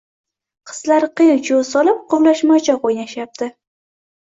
Qizlar 0.69 1.05
qiy-chuv 1.21 1.63
solib 1.75 2.03
quvlashmachoq 2.17 2.93
o`ynashayapti 2.95 3.57